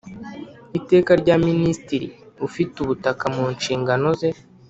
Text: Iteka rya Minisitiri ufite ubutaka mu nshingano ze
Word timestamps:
Iteka 0.79 1.11
rya 1.21 1.35
Minisitiri 1.47 2.07
ufite 2.47 2.75
ubutaka 2.83 3.25
mu 3.35 3.45
nshingano 3.55 4.07
ze 4.19 4.29